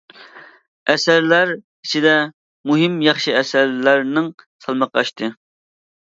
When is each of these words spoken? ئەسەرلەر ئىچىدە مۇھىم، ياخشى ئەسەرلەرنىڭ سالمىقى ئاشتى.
ئەسەرلەر 0.91 1.49
ئىچىدە 1.57 2.13
مۇھىم، 2.71 2.95
ياخشى 3.07 3.35
ئەسەرلەرنىڭ 3.41 4.31
سالمىقى 4.67 5.01
ئاشتى. 5.03 5.31